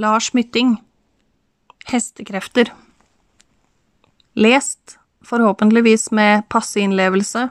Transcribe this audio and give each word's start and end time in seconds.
Lars 0.00 0.32
Mytting. 0.32 0.82
Hestekrefter. 1.84 2.72
Lest, 4.32 4.98
forhåpentligvis 5.24 6.10
med 6.10 6.48
passe 6.48 6.80
innlevelse, 6.80 7.48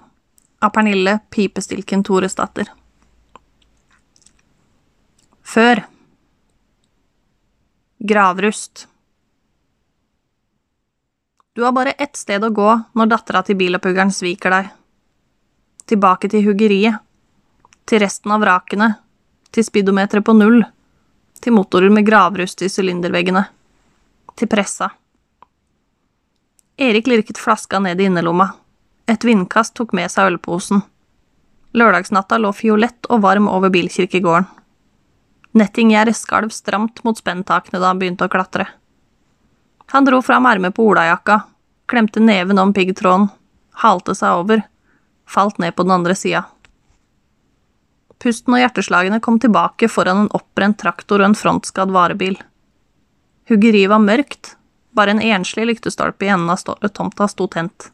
av 0.61 0.69
Pernille 0.69 1.19
Pipestilken 1.29 2.03
Toresdatter. 2.03 2.71
Før. 5.43 5.83
Gravrust. 7.97 8.87
Du 11.53 11.63
har 11.63 11.75
bare 11.75 11.91
ett 11.91 12.15
sted 12.15 12.47
å 12.47 12.49
gå 12.49 12.69
når 12.95 13.11
dattera 13.11 13.43
til 13.43 13.59
bilopphuggeren 13.59 14.15
sviker 14.15 14.55
deg. 14.55 14.71
Tilbake 15.85 16.31
til 16.31 16.47
huggeriet. 16.47 17.03
Til 17.83 18.05
resten 18.07 18.31
av 18.31 18.39
vrakene. 18.47 18.93
Til 19.51 19.67
speedometeret 19.67 20.23
på 20.23 20.39
null. 20.39 20.63
Til 21.41 21.53
motorer 21.53 21.93
med 21.93 22.05
gravrust 22.05 22.61
i 22.65 22.69
sylinderveggene. 22.69 23.43
Til 24.37 24.49
pressa. 24.49 24.89
Erik 26.77 27.07
lirket 27.07 27.39
flaska 27.41 27.79
ned 27.79 28.01
i 28.01 28.07
innerlomma. 28.09 28.51
Et 29.07 29.23
vindkast 29.23 29.75
tok 29.77 29.93
med 29.97 30.11
seg 30.11 30.33
ølposen. 30.33 30.83
Lørdagsnatta 31.77 32.37
lå 32.41 32.51
fiolett 32.53 33.09
og 33.09 33.21
varm 33.25 33.47
over 33.49 33.71
bilkirkegården. 33.73 34.47
Nettinggjerdet 35.57 36.17
skalv 36.17 36.51
stramt 36.53 37.01
mot 37.05 37.17
spenntakene 37.17 37.79
da 37.81 37.89
han 37.89 38.01
begynte 38.01 38.27
å 38.27 38.31
klatre. 38.31 38.67
Han 39.93 40.05
dro 40.05 40.19
fram 40.21 40.45
ermet 40.45 40.75
på 40.75 40.85
olajakka, 40.85 41.39
klemte 41.87 42.19
neven 42.19 42.59
om 42.59 42.73
piggtråden, 42.75 43.29
halte 43.81 44.13
seg 44.17 44.41
over, 44.41 44.61
falt 45.25 45.57
ned 45.63 45.75
på 45.75 45.85
den 45.87 45.95
andre 45.95 46.15
sida. 46.17 46.43
Pusten 48.23 48.55
og 48.55 48.61
hjerteslagene 48.63 49.19
kom 49.21 49.37
tilbake 49.41 49.89
foran 49.91 50.23
en 50.23 50.31
oppbrent 50.37 50.79
traktor 50.81 51.21
og 51.21 51.31
en 51.31 51.37
frontskadd 51.37 51.91
varebil. 51.93 52.37
Huggeriet 53.47 53.91
var 53.91 54.01
mørkt, 54.03 54.55
bare 54.97 55.13
en 55.13 55.21
enslig 55.21 55.67
lyktestolpe 55.69 56.25
i 56.25 56.31
enden 56.33 56.49
av 56.49 56.89
tomta 56.89 57.27
sto 57.29 57.47
tent. 57.47 57.91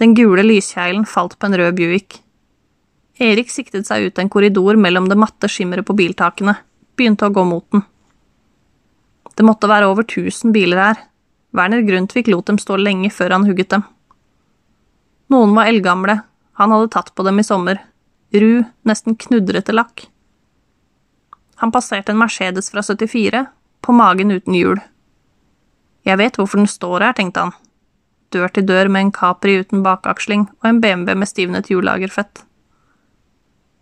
Den 0.00 0.16
gule 0.16 0.42
lyskjeglen 0.42 1.06
falt 1.06 1.38
på 1.38 1.46
en 1.46 1.56
rød 1.60 1.76
Buick. 1.78 2.18
Erik 3.20 3.52
siktet 3.52 3.86
seg 3.86 4.08
ut 4.08 4.18
en 4.18 4.30
korridor 4.32 4.78
mellom 4.80 5.06
det 5.10 5.18
matte 5.20 5.48
skimmeret 5.48 5.86
på 5.86 5.94
biltakene, 5.96 6.56
begynte 6.96 7.28
å 7.28 7.34
gå 7.36 7.44
mot 7.44 7.66
den. 7.70 7.84
Det 9.36 9.46
måtte 9.46 9.68
være 9.70 9.88
over 9.88 10.04
tusen 10.08 10.54
biler 10.56 10.80
her. 10.80 10.98
Werner 11.56 11.84
Grundtvig 11.86 12.28
lot 12.28 12.48
dem 12.48 12.58
stå 12.60 12.78
lenge 12.80 13.10
før 13.12 13.36
han 13.36 13.46
hugget 13.48 13.70
dem. 13.76 13.84
Noen 15.30 15.54
var 15.54 15.70
eldgamle, 15.70 16.16
han 16.58 16.74
hadde 16.74 16.90
tatt 16.92 17.14
på 17.14 17.24
dem 17.26 17.38
i 17.40 17.46
sommer. 17.46 17.78
Ru, 18.30 18.62
nesten 18.86 19.16
knudrete 19.18 19.74
lakk. 19.74 20.06
Han 21.60 21.72
passerte 21.72 22.12
en 22.12 22.18
Mercedes 22.18 22.70
fra 22.70 22.82
74, 22.82 23.46
på 23.80 23.92
magen 23.92 24.30
uten 24.30 24.54
hjul. 24.54 24.78
Jeg 26.06 26.16
vet 26.20 26.38
hvorfor 26.38 26.62
den 26.62 26.70
står 26.70 27.04
her, 27.04 27.16
tenkte 27.16 27.42
han. 27.46 27.52
Dør 28.30 28.52
til 28.54 28.66
dør 28.68 28.88
med 28.88 29.08
en 29.08 29.12
Capri 29.12 29.56
uten 29.60 29.82
bakaksling 29.82 30.46
og 30.62 30.68
en 30.68 30.80
BMW 30.80 31.18
med 31.18 31.28
stivnet 31.28 31.70
hjullagerfett. 31.72 32.44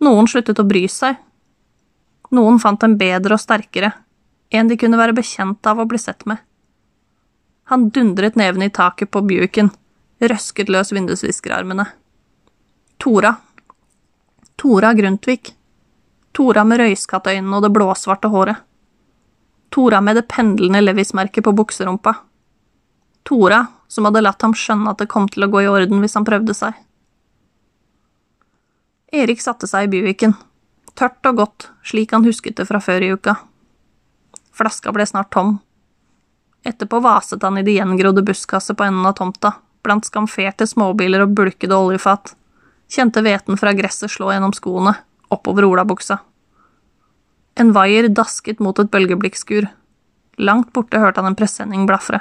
Noen 0.01 0.31
sluttet 0.31 0.61
å 0.63 0.67
bry 0.67 0.87
seg. 0.89 1.19
Noen 2.35 2.61
fant 2.63 2.83
en 2.85 2.97
bedre 3.01 3.37
og 3.37 3.43
sterkere, 3.43 3.93
en 4.51 4.69
de 4.69 4.79
kunne 4.81 4.99
være 5.01 5.17
bekjent 5.17 5.67
av 5.69 5.81
å 5.83 5.87
bli 5.89 6.01
sett 6.01 6.25
med. 6.29 6.41
Han 7.69 7.91
dundret 7.93 8.39
nevene 8.41 8.71
i 8.71 8.73
taket 8.73 9.11
på 9.13 9.21
Buicken, 9.29 9.69
røsket 10.25 10.73
løs 10.73 10.93
vindusviskerarmene. 10.97 11.85
Tora. 12.99 13.35
Tora 14.59 14.95
Grundtvig. 14.95 15.55
Tora 16.35 16.65
med 16.67 16.81
røyskattøynene 16.81 17.55
og 17.55 17.63
det 17.63 17.69
blåsvarte 17.77 18.27
håret. 18.33 18.59
Tora 19.71 20.01
med 20.03 20.17
det 20.19 20.25
pendlende 20.27 20.81
Levis-merket 20.83 21.45
på 21.47 21.53
bukserumpa. 21.55 22.17
Tora 23.23 23.61
som 23.87 24.09
hadde 24.09 24.25
latt 24.25 24.43
ham 24.43 24.57
skjønne 24.59 24.91
at 24.91 24.99
det 24.99 25.07
kom 25.13 25.29
til 25.31 25.47
å 25.47 25.49
gå 25.53 25.63
i 25.63 25.69
orden 25.71 26.03
hvis 26.03 26.19
han 26.19 26.27
prøvde 26.27 26.57
seg. 26.59 26.75
Erik 29.15 29.45
satte 29.45 29.71
seg 29.71 29.87
i 29.87 29.93
Buicken, 29.93 30.35
tørt 30.99 31.31
og 31.31 31.39
godt, 31.39 31.69
slik 31.87 32.17
han 32.17 32.27
husket 32.27 32.59
det 32.59 32.67
fra 32.67 32.83
før 32.83 33.07
i 33.07 33.13
uka. 33.15 33.37
Flaska 34.59 34.91
ble 34.91 35.07
snart 35.07 35.31
tom. 35.39 35.61
Etterpå 36.67 36.99
vaset 37.07 37.47
han 37.47 37.63
i 37.63 37.63
de 37.63 37.79
gjengrodde 37.79 38.27
buskaset 38.27 38.75
på 38.75 38.91
enden 38.91 39.07
av 39.07 39.15
tomta, 39.23 39.55
blant 39.87 40.11
skamferte 40.11 40.67
småbiler 40.67 41.29
og 41.29 41.39
bulkede 41.39 41.79
oljefat, 41.79 42.35
kjente 42.89 43.23
hveten 43.25 43.59
fra 43.61 43.75
gresset 43.77 44.13
slå 44.13 44.33
gjennom 44.33 44.55
skoene, 44.57 44.95
oppover 45.29 45.67
olabuksa. 45.69 46.19
En 47.59 47.73
vaier 47.75 48.09
dasket 48.09 48.61
mot 48.63 48.79
et 48.79 48.91
bølgeblikkskur. 48.91 49.67
Langt 50.39 50.73
borte 50.73 51.01
hørte 51.03 51.21
han 51.21 51.33
en 51.33 51.39
presenning 51.39 51.87
blafre. 51.89 52.21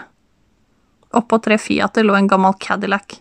Oppå 1.15 1.39
tre 1.43 1.59
Fiater 1.61 2.03
lå 2.03 2.15
en 2.17 2.27
gammel 2.27 2.57
Cadillac. 2.59 3.19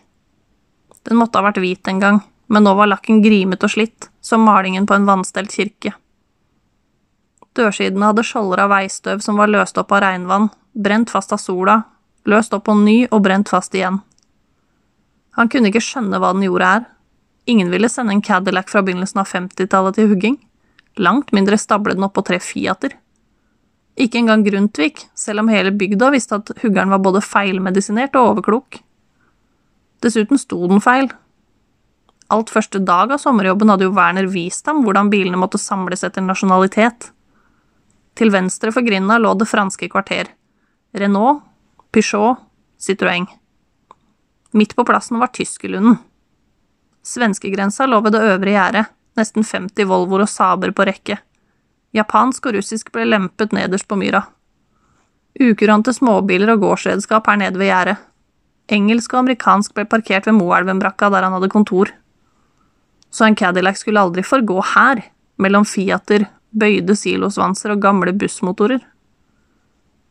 Den 1.07 1.21
måtte 1.21 1.39
ha 1.39 1.45
vært 1.45 1.61
hvit 1.63 1.87
en 1.87 2.01
gang, 2.01 2.19
men 2.51 2.65
nå 2.65 2.73
var 2.75 2.89
lakken 2.89 3.21
grimet 3.23 3.63
og 3.63 3.71
slitt, 3.71 4.09
som 4.21 4.43
malingen 4.43 4.87
på 4.89 4.97
en 4.97 5.07
vannstelt 5.07 5.53
kirke. 5.53 5.93
Dørsidene 7.57 8.11
hadde 8.11 8.25
skjolder 8.27 8.65
av 8.65 8.73
veistøv 8.73 9.23
som 9.23 9.39
var 9.39 9.49
løst 9.49 9.77
opp 9.79 9.93
av 9.95 10.03
regnvann, 10.03 10.49
brent 10.73 11.13
fast 11.13 11.31
av 11.33 11.41
sola, 11.41 11.79
løst 12.27 12.53
opp 12.53 12.67
på 12.67 12.75
ny 12.77 12.97
og 13.07 13.23
brent 13.25 13.49
fast 13.49 13.77
igjen. 13.77 14.01
Han 15.37 15.49
kunne 15.53 15.71
ikke 15.71 15.85
skjønne 15.85 16.19
hva 16.21 16.33
den 16.35 16.45
gjorde 16.45 16.69
her. 16.73 16.85
Ingen 17.47 17.69
ville 17.71 17.89
sende 17.89 18.11
en 18.13 18.21
Cadillac 18.21 18.69
fra 18.69 18.81
begynnelsen 18.83 19.21
av 19.21 19.29
50-tallet 19.31 19.95
til 19.95 20.09
hugging. 20.11 20.39
Langt 20.99 21.31
mindre 21.31 21.57
stable 21.57 21.93
den 21.95 22.03
oppå 22.03 22.23
tre 22.27 22.41
Fiater. 22.43 22.97
Ikke 23.97 24.19
engang 24.19 24.43
Grundtvig, 24.45 25.05
selv 25.15 25.41
om 25.41 25.47
hele 25.49 25.71
bygda 25.71 26.11
visste 26.13 26.37
at 26.37 26.51
huggeren 26.61 26.91
var 26.91 26.99
både 27.01 27.23
feilmedisinert 27.23 28.17
og 28.19 28.33
overklok. 28.33 28.81
Dessuten 30.03 30.37
sto 30.37 30.59
den 30.69 30.83
feil. 30.83 31.07
Alt 32.27 32.51
første 32.51 32.81
dag 32.83 33.13
av 33.15 33.21
sommerjobben 33.23 33.71
hadde 33.71 33.87
jo 33.87 33.95
Werner 33.95 34.27
vist 34.27 34.67
ham 34.67 34.83
hvordan 34.83 35.09
bilene 35.13 35.39
måtte 35.39 35.61
samles 35.61 36.03
etter 36.03 36.25
nasjonalitet. 36.25 37.13
Til 38.19 38.33
venstre 38.33 38.73
for 38.75 38.83
grinda 38.83 39.17
lå 39.21 39.31
det 39.39 39.47
franske 39.47 39.87
kvarter. 39.93 40.33
Renault, 40.97 41.45
Peugeot, 41.95 42.43
Citroën. 42.81 43.25
Midt 44.57 44.75
på 44.75 44.85
plassen 44.85 45.21
var 45.21 45.31
Tyskerlunden. 45.31 45.97
Svenskegrensa 47.07 47.85
lå 47.87 48.01
ved 48.03 48.17
det 48.17 48.23
øvre 48.27 48.51
gjerdet, 48.51 48.89
nesten 49.15 49.45
50 49.47 49.87
Volvoer 49.87 50.25
og 50.25 50.31
Saber 50.31 50.73
på 50.75 50.85
rekke. 50.89 51.15
Japansk 51.95 52.49
og 52.49 52.57
russisk 52.57 52.91
ble 52.91 53.05
lempet 53.07 53.55
nederst 53.55 53.87
på 53.87 53.95
myra. 53.99 54.25
Ukurante 55.39 55.93
småbiler 55.93 56.51
og 56.53 56.65
gårdsredskap 56.65 57.29
her 57.29 57.39
nede 57.39 57.61
ved 57.61 57.71
gjerdet. 57.71 57.97
Engelsk 58.67 59.13
og 59.13 59.21
amerikansk 59.21 59.75
ble 59.77 59.85
parkert 59.87 60.27
ved 60.27 60.35
Moelven-brakka 60.35 61.07
der 61.13 61.23
han 61.23 61.37
hadde 61.37 61.51
kontor. 61.53 61.93
Så 63.13 63.23
en 63.25 63.37
Cadillac 63.39 63.79
skulle 63.79 64.03
aldri 64.03 64.25
forgå 64.27 64.59
her, 64.73 65.05
mellom 65.39 65.63
Fiater, 65.65 66.27
bøyde 66.51 66.95
silosvanser 66.97 67.71
og 67.71 67.83
gamle 67.85 68.11
bussmotorer. 68.11 68.81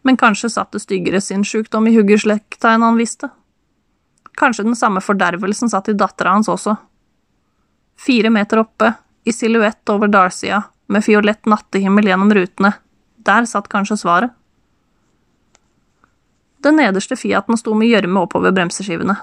Men 0.06 0.16
kanskje 0.16 0.48
satt 0.54 0.72
det 0.72 0.86
styggere 0.86 1.20
sinnssjukdom 1.20 1.90
i 1.90 1.96
huggerslekta 1.98 2.72
enn 2.72 2.86
han 2.86 2.96
visste. 2.96 3.28
Kanskje 4.36 4.66
den 4.66 4.76
samme 4.76 5.00
fordervelsen 5.00 5.70
satt 5.72 5.88
i 5.88 5.96
dattera 5.96 6.36
hans 6.36 6.48
også. 6.52 6.76
Fire 7.96 8.30
meter 8.30 8.60
oppe, 8.60 8.92
i 9.24 9.32
silhuett 9.32 9.88
over 9.88 10.08
dalsida, 10.12 10.62
med 10.86 11.04
fiolett 11.04 11.48
nattehimmel 11.48 12.06
gjennom 12.06 12.34
rutene, 12.34 12.72
der 13.16 13.48
satt 13.48 13.70
kanskje 13.72 13.96
svaret. 13.96 14.34
Den 16.62 16.76
nederste 16.76 17.16
Fiaten 17.16 17.56
sto 17.56 17.74
med 17.74 17.88
gjørme 17.88 18.26
oppover 18.26 18.52
bremseskivene. 18.54 19.16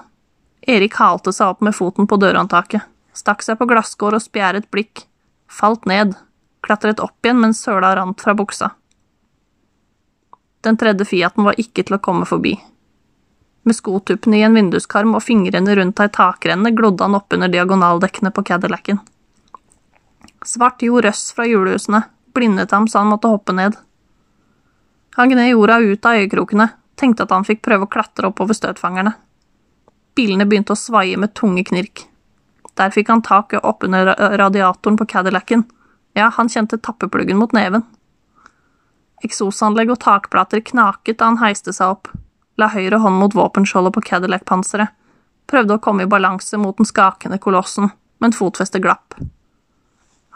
Erik 0.66 0.96
halte 0.96 1.32
seg 1.32 1.54
opp 1.54 1.64
med 1.64 1.76
foten 1.76 2.08
på 2.08 2.16
dørhåndtaket, 2.20 2.84
stakk 3.12 3.44
seg 3.44 3.58
på 3.60 3.68
glasskår 3.68 4.16
og 4.16 4.24
spjæret 4.24 4.70
blikk, 4.72 5.04
falt 5.50 5.84
ned, 5.86 6.14
klatret 6.64 7.02
opp 7.04 7.18
igjen 7.24 7.42
mens 7.42 7.60
søla 7.62 7.94
rant 7.98 8.20
fra 8.24 8.34
buksa. 8.36 8.72
Den 10.64 10.78
tredje 10.80 11.04
Fiaten 11.04 11.44
var 11.44 11.58
ikke 11.60 11.84
til 11.84 11.98
å 11.98 12.02
komme 12.02 12.24
forbi. 12.28 12.56
Med 13.64 13.76
skotuppene 13.76 14.38
i 14.38 14.44
en 14.44 14.56
vinduskarm 14.56 15.14
og 15.16 15.24
fingrene 15.24 15.74
rundt 15.78 16.00
ei 16.04 16.10
takrenne 16.12 16.72
glodde 16.76 17.06
han 17.06 17.16
oppunder 17.16 17.48
diagonaldekkene 17.52 18.32
på 18.34 18.44
Cadillacen. 18.44 19.00
Svart 20.44 20.84
jord 20.84 21.06
røss 21.06 21.30
fra 21.32 21.46
julehusene 21.48 22.02
blindet 22.36 22.74
ham 22.76 22.88
så 22.88 23.00
han 23.00 23.12
måtte 23.12 23.30
hoppe 23.32 23.54
ned. 23.56 23.76
Han 25.16 25.30
gned 25.30 25.48
jorda 25.48 25.78
ut 25.80 26.06
av 26.06 26.18
øyekrokene, 26.20 26.68
tenkte 27.00 27.24
at 27.24 27.32
han 27.32 27.46
fikk 27.46 27.62
prøve 27.64 27.86
å 27.86 27.90
klatre 27.90 28.28
oppover 28.28 28.56
støtfangerne. 28.58 29.14
Bilene 30.14 30.46
begynte 30.46 30.74
å 30.74 30.78
svaie 30.78 31.16
med 31.18 31.32
tunge 31.38 31.64
knirk. 31.64 32.04
Der 32.74 32.90
fikk 32.90 33.08
han 33.08 33.22
taket 33.22 33.64
oppunder 33.64 34.10
radiatoren 34.38 34.98
på 34.98 35.06
Cadillacen, 35.08 35.64
ja, 36.14 36.28
han 36.30 36.50
kjente 36.50 36.78
tappepluggen 36.78 37.38
mot 37.38 37.54
neven. 37.54 37.82
Eksosanlegg 39.24 39.90
og 39.94 40.02
takplater 40.04 40.62
knaket 40.62 41.18
da 41.18 41.30
han 41.30 41.40
heiste 41.40 41.72
seg 41.74 41.94
opp, 41.96 42.10
la 42.60 42.68
høyre 42.70 43.00
hånd 43.02 43.18
mot 43.18 43.34
våpenskjoldet 43.34 43.94
på 43.96 44.02
Cadillac-panseret, 44.10 44.92
prøvde 45.50 45.76
å 45.76 45.82
komme 45.82 46.04
i 46.04 46.10
balanse 46.10 46.58
mot 46.60 46.76
den 46.78 46.88
skakende 46.88 47.38
kolossen, 47.42 47.90
men 48.22 48.32
fotfestet 48.32 48.82
glapp. 48.82 49.16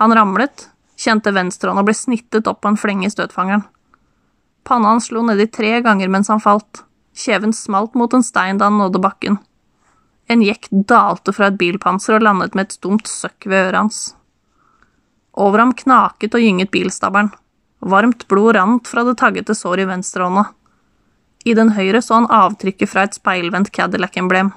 Han 0.02 0.14
ramlet, 0.14 0.68
kjente 0.98 1.32
venstrehånda 1.34 1.82
bli 1.86 1.94
snittet 1.94 2.46
opp 2.50 2.60
på 2.62 2.72
en 2.72 2.78
flenge 2.78 3.08
i 3.08 3.12
støtfangeren. 3.12 3.64
Panna 4.68 4.92
hans 4.92 5.08
slo 5.08 5.22
nedi 5.24 5.46
tre 5.48 5.78
ganger 5.82 6.10
mens 6.12 6.28
han 6.28 6.42
falt. 6.42 6.84
Kjeven 7.18 7.54
smalt 7.56 7.96
mot 7.98 8.12
en 8.14 8.22
stein 8.22 8.60
da 8.60 8.68
han 8.68 8.78
nådde 8.78 9.00
bakken. 9.02 9.38
En 10.28 10.42
jekk 10.44 10.68
dalte 10.70 11.32
fra 11.32 11.48
et 11.48 11.58
bilpanser 11.58 12.18
og 12.18 12.26
landet 12.26 12.54
med 12.54 12.68
et 12.68 12.76
stumt 12.76 13.08
søkk 13.08 13.48
ved 13.48 13.70
øret 13.70 13.80
hans. 13.80 14.00
Over 15.38 15.62
ham 15.64 15.72
knaket 15.72 16.36
og 16.36 16.44
gynget 16.44 16.70
bilstabberen. 16.74 17.32
Varmt 17.80 18.26
blod 18.28 18.56
rant 18.58 18.90
fra 18.90 19.06
det 19.06 19.16
taggete 19.18 19.54
såret 19.56 19.86
i 19.86 19.88
venstrehånda. 19.88 20.44
I 21.44 21.54
den 21.54 21.72
høyre 21.76 22.00
så 22.02 22.18
han 22.18 22.30
avtrykket 22.32 22.90
fra 22.90 23.06
et 23.06 23.16
speilvendt 23.16 23.70
Cadillac-emblem. 23.74 24.50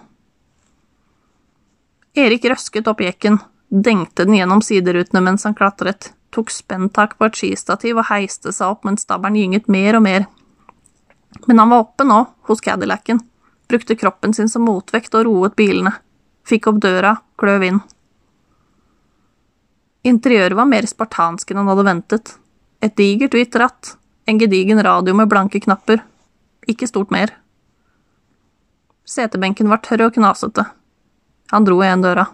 Erik 2.17 2.45
røsket 2.51 2.89
opp 2.91 3.03
jekken, 3.03 3.37
dengte 3.69 4.25
den 4.25 4.35
gjennom 4.35 4.63
siderutene 4.65 5.21
mens 5.23 5.45
han 5.47 5.55
klatret, 5.55 6.11
tok 6.31 6.51
spenntak 6.51 7.17
på 7.17 7.27
et 7.27 7.37
skistativ 7.39 8.01
og 8.01 8.09
heiste 8.09 8.51
seg 8.55 8.73
opp 8.73 8.87
mens 8.87 9.05
stabberen 9.05 9.37
gynget 9.39 9.69
mer 9.71 9.99
og 9.99 10.05
mer. 10.07 10.27
Men 11.47 11.61
han 11.61 11.71
var 11.71 11.85
oppe 11.85 12.07
nå, 12.07 12.25
hos 12.49 12.63
Cadillacen, 12.63 13.21
brukte 13.71 13.95
kroppen 13.95 14.35
sin 14.35 14.51
som 14.51 14.65
motvekt 14.67 15.15
og 15.15 15.25
roet 15.29 15.55
bilene, 15.55 15.93
fikk 16.47 16.67
opp 16.67 16.81
døra, 16.83 17.15
kløv 17.39 17.67
inn. 17.69 17.81
Interiøret 20.03 20.57
var 20.57 20.67
mer 20.67 20.87
spartansk 20.89 21.51
enn 21.51 21.61
han 21.61 21.69
hadde 21.69 21.85
ventet. 21.85 22.35
Et 22.81 22.95
digert 22.97 23.35
hvitt 23.37 23.55
ratt, 23.61 23.95
en 24.25 24.39
gedigen 24.41 24.81
radio 24.81 25.13
med 25.15 25.29
blanke 25.29 25.61
knapper. 25.61 26.01
Ikke 26.69 26.87
stort 26.89 27.11
mer. 27.13 27.33
Setebenken 29.07 29.69
var 29.71 29.81
tørr 29.85 30.07
og 30.07 30.15
knasete. 30.15 30.65
Han 31.51 31.65
dro 31.67 31.81
igjen 31.81 32.03
døra. 32.05 32.27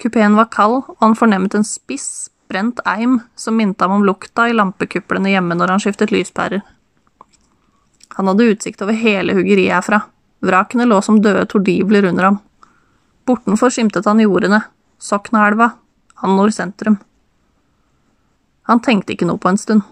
Kupeen 0.00 0.36
var 0.38 0.48
kald, 0.50 0.80
og 0.88 1.02
han 1.04 1.18
fornemmet 1.18 1.54
en 1.54 1.66
spiss, 1.66 2.30
brent 2.50 2.80
eim 2.88 3.20
som 3.38 3.56
minte 3.56 3.84
ham 3.84 3.98
om 3.98 4.06
lukta 4.06 4.48
i 4.48 4.56
lampekuplene 4.56 5.30
hjemme 5.32 5.56
når 5.56 5.74
han 5.74 5.82
skiftet 5.84 6.12
lyspærer. 6.12 6.64
Han 8.16 8.28
hadde 8.28 8.48
utsikt 8.52 8.82
over 8.84 8.96
hele 8.98 9.36
huggeriet 9.36 9.72
herfra. 9.76 10.02
Vrakene 10.42 10.88
lå 10.88 10.98
som 11.04 11.20
døde 11.22 11.46
tordivler 11.48 12.08
under 12.10 12.28
ham. 12.28 12.40
Bortenfor 13.28 13.70
skimtet 13.70 14.08
han 14.08 14.20
jordene, 14.20 14.64
Soknaelva, 14.98 15.70
Annor 16.22 16.50
sentrum. 16.54 16.98
Han 18.70 18.82
tenkte 18.82 19.14
ikke 19.14 19.26
noe 19.26 19.40
på 19.42 19.50
en 19.50 19.58
stund. 19.58 19.86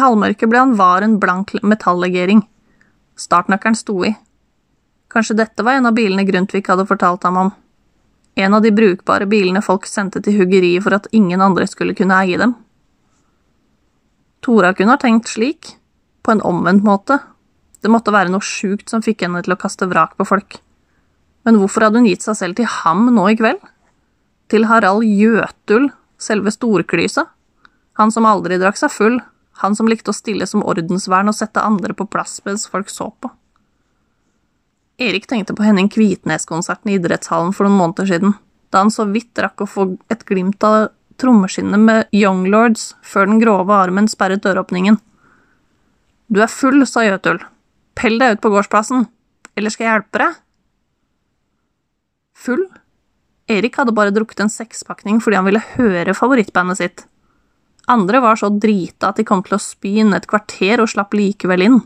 Halvmørket 0.00 0.50
ble 0.50 0.62
han 0.62 0.76
var 0.78 1.04
en 1.04 1.18
blank 1.22 1.54
metallegering. 1.62 2.42
Startnøkkelen 3.20 3.78
sto 3.78 3.96
i. 4.06 4.14
Kanskje 5.10 5.36
dette 5.40 5.64
var 5.66 5.78
en 5.78 5.88
av 5.90 5.96
bilene 5.96 6.24
Grundtvig 6.28 6.64
hadde 6.70 6.86
fortalt 6.86 7.26
ham 7.26 7.36
om. 7.36 7.50
En 8.38 8.54
av 8.54 8.62
de 8.62 8.70
brukbare 8.72 9.26
bilene 9.26 9.62
folk 9.62 9.88
sendte 9.90 10.22
til 10.22 10.38
huggeriet 10.38 10.84
for 10.84 10.94
at 10.96 11.08
ingen 11.12 11.42
andre 11.42 11.66
skulle 11.68 11.96
kunne 11.98 12.16
eie 12.22 12.38
dem. 12.40 12.54
Tora 14.40 14.72
kunne 14.74 14.94
ha 14.94 15.00
tenkt 15.00 15.28
slik, 15.28 15.74
på 16.22 16.32
en 16.32 16.42
omvendt 16.46 16.84
måte. 16.86 17.18
Det 17.82 17.90
måtte 17.92 18.12
være 18.14 18.32
noe 18.32 18.44
sjukt 18.44 18.92
som 18.92 19.02
fikk 19.04 19.26
henne 19.26 19.42
til 19.44 19.56
å 19.56 19.60
kaste 19.60 19.88
vrak 19.90 20.16
på 20.16 20.26
folk. 20.28 20.60
Men 21.44 21.58
hvorfor 21.60 21.86
hadde 21.86 22.00
hun 22.00 22.08
gitt 22.08 22.24
seg 22.24 22.38
selv 22.38 22.58
til 22.58 22.68
ham 22.68 23.08
nå 23.14 23.26
i 23.32 23.36
kveld? 23.40 23.60
Til 24.52 24.66
Harald 24.68 25.04
Jøtul, 25.04 25.90
selve 26.20 26.52
storklysa? 26.52 27.26
Han 28.00 28.12
som 28.12 28.28
aldri 28.28 28.58
drakk 28.60 28.78
seg 28.80 28.92
full, 28.92 29.18
han 29.60 29.76
som 29.76 29.88
likte 29.88 30.12
å 30.12 30.16
stille 30.16 30.46
som 30.48 30.64
ordensvern 30.64 31.28
og 31.30 31.36
sette 31.36 31.62
andre 31.62 31.96
på 31.96 32.08
plass 32.08 32.38
mens 32.46 32.66
folk 32.70 32.88
så 32.92 33.10
på. 33.20 33.30
Erik 35.00 35.26
tenkte 35.28 35.56
på 35.56 35.64
Henning 35.64 35.88
Kvitnes-konserten 35.92 36.92
i 36.92 36.98
idrettshallen 36.98 37.54
for 37.56 37.66
noen 37.66 37.78
måneder 37.80 38.08
siden, 38.08 38.34
da 38.72 38.84
han 38.84 38.92
så 38.92 39.06
vidt 39.08 39.38
rakk 39.40 39.64
å 39.64 39.68
få 39.68 39.86
et 40.12 40.26
glimt 40.28 40.60
av 40.66 40.90
trommeskinnet 41.20 41.80
med 41.80 42.16
Young 42.16 42.46
Lords 42.52 42.94
før 43.04 43.28
den 43.28 43.40
grove 43.40 43.76
armen 43.76 44.08
sperret 44.08 44.44
døråpningen. 44.44 44.98
Du 46.30 46.40
er 46.44 46.52
full, 46.52 46.84
sa 46.86 47.04
Jøtul. 47.04 47.40
Pell 47.98 48.20
deg 48.20 48.36
ut 48.36 48.44
på 48.44 48.52
gårdsplassen, 48.52 49.08
eller 49.56 49.72
skal 49.72 49.86
jeg 49.86 49.96
hjelpe 49.96 50.22
deg? 50.22 50.38
Full? 52.40 52.64
Erik 53.50 53.76
hadde 53.80 53.96
bare 53.96 54.14
drukket 54.14 54.44
en 54.44 54.52
sekspakning 54.52 55.18
fordi 55.20 55.40
han 55.40 55.48
ville 55.48 55.64
høre 55.74 56.16
favorittbandet 56.16 56.80
sitt. 56.80 57.02
Andre 57.88 58.20
var 58.20 58.36
så 58.36 58.50
drita 58.52 59.10
at 59.10 59.20
de 59.20 59.24
kom 59.26 59.42
til 59.46 59.56
å 59.56 59.62
spy 59.62 60.00
innen 60.02 60.18
et 60.18 60.28
kvarter 60.30 60.82
og 60.82 60.90
slapp 60.92 61.16
likevel 61.16 61.64
inn. 61.64 61.80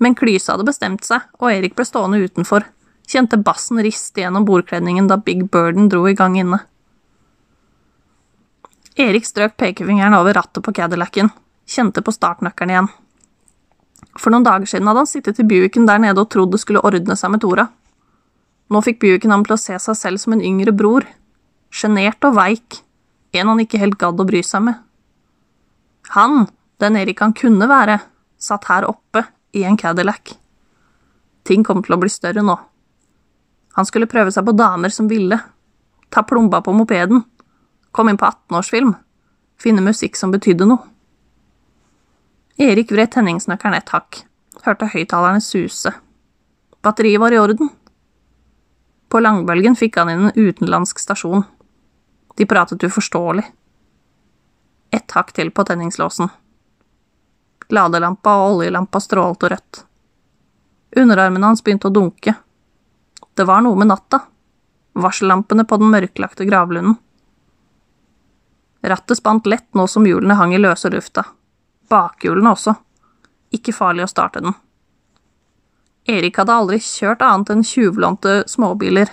Men 0.00 0.16
Klyse 0.16 0.52
hadde 0.52 0.66
bestemt 0.66 1.04
seg, 1.04 1.26
og 1.38 1.52
Erik 1.52 1.76
ble 1.76 1.84
stående 1.84 2.22
utenfor, 2.24 2.64
kjente 3.10 3.38
bassen 3.42 3.80
riste 3.84 4.22
gjennom 4.22 4.46
bordkledningen 4.48 5.10
da 5.10 5.18
Big 5.20 5.44
Burden 5.52 5.90
dro 5.92 6.06
i 6.08 6.16
gang 6.16 6.38
inne. 6.40 6.62
Erik 9.00 9.28
strøk 9.28 9.56
pekefingeren 9.60 10.16
over 10.16 10.34
rattet 10.36 10.64
på 10.64 10.74
Cadillacen, 10.76 11.30
kjente 11.68 12.02
på 12.02 12.14
startnøkkelen 12.14 12.74
igjen. 12.74 12.90
For 14.18 14.32
noen 14.32 14.44
dager 14.46 14.66
siden 14.66 14.88
hadde 14.90 15.04
han 15.04 15.10
sittet 15.10 15.38
i 15.40 15.46
Buicken 15.46 15.86
der 15.86 16.00
nede 16.02 16.24
og 16.24 16.30
trodd 16.32 16.52
det 16.54 16.60
skulle 16.62 16.82
ordne 16.84 17.16
seg 17.16 17.32
med 17.32 17.44
Tora. 17.44 17.68
Nå 18.70 18.82
fikk 18.86 19.00
Buicken 19.02 19.34
ham 19.34 19.44
til 19.46 19.56
å 19.56 19.60
se 19.60 19.78
seg 19.82 19.98
selv 19.98 20.22
som 20.22 20.34
en 20.34 20.44
yngre 20.44 20.74
bror, 20.74 21.06
sjenert 21.70 22.24
og 22.26 22.36
veik, 22.38 22.80
en 23.34 23.52
han 23.52 23.62
ikke 23.62 23.80
helt 23.82 23.98
gadd 23.98 24.20
å 24.20 24.26
bry 24.26 24.42
seg 24.46 24.64
med. 24.66 24.78
Han, 26.16 26.46
den 26.80 26.96
Erik 26.96 27.20
han 27.20 27.32
kunne 27.36 27.68
være, 27.70 28.00
satt 28.40 28.66
her 28.70 28.88
oppe 28.88 29.22
i 29.54 29.62
en 29.64 29.76
Cadillac. 29.78 30.34
Ting 31.46 31.62
kom 31.64 31.84
til 31.84 31.94
å 31.94 32.00
bli 32.00 32.10
større 32.10 32.42
nå. 32.42 32.56
Han 33.78 33.86
skulle 33.86 34.10
prøve 34.10 34.32
seg 34.34 34.46
på 34.46 34.56
damer 34.58 34.90
som 34.90 35.08
ville, 35.10 35.38
ta 36.10 36.24
plomba 36.26 36.58
på 36.66 36.74
mopeden, 36.74 37.22
komme 37.94 38.10
inn 38.10 38.18
på 38.18 38.26
18-årsfilm, 38.26 38.96
finne 39.60 39.84
musikk 39.86 40.18
som 40.18 40.34
betydde 40.34 40.66
noe. 40.66 40.82
Erik 42.60 42.90
vred 42.92 43.12
tenningsnøkkelen 43.14 43.78
et 43.78 43.94
hakk, 43.94 44.24
hørte 44.66 44.90
høyttalerne 44.90 45.40
suse. 45.40 45.94
Batteriet 46.82 47.22
var 47.22 47.32
i 47.32 47.38
orden. 47.40 47.70
På 49.10 49.22
langbølgen 49.22 49.78
fikk 49.78 49.96
han 50.00 50.10
inn 50.12 50.26
en 50.28 50.36
utenlandsk 50.36 51.00
stasjon. 51.00 51.46
De 52.36 52.46
pratet 52.50 52.84
uforståelig. 52.84 53.46
Ett 54.90 55.10
hakk 55.10 55.32
til 55.32 55.50
på 55.50 55.64
tenningslåsen. 55.64 56.30
Ladelampa 57.70 58.34
og 58.42 58.56
oljelampa 58.56 59.00
strålte 59.00 59.50
rødt. 59.52 59.84
Underarmene 60.96 61.46
hans 61.46 61.62
begynte 61.62 61.86
å 61.86 61.94
dunke. 61.94 62.34
Det 63.34 63.46
var 63.46 63.62
noe 63.62 63.78
med 63.78 63.92
natta. 63.92 64.24
Varsellampene 64.98 65.64
på 65.64 65.78
den 65.78 65.92
mørklagte 65.92 66.44
gravlunden. 66.48 66.96
Rattet 68.82 69.20
spant 69.20 69.46
lett 69.46 69.68
nå 69.76 69.86
som 69.86 70.06
hjulene 70.08 70.34
hang 70.34 70.54
i 70.56 70.58
løse 70.58 70.90
lufta. 70.90 71.24
Bakhjulene 71.90 72.50
også. 72.56 72.74
Ikke 73.54 73.74
farlig 73.76 74.06
å 74.06 74.10
starte 74.10 74.42
den. 74.42 74.56
Erik 76.10 76.38
hadde 76.40 76.54
aldri 76.56 76.78
kjørt 76.82 77.22
annet 77.22 77.52
enn 77.52 77.66
tjuvlånte 77.66 78.40
småbiler. 78.50 79.10